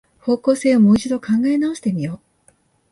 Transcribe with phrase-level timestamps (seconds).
[0.17, 2.19] 方向性をもう一度考え直してみよう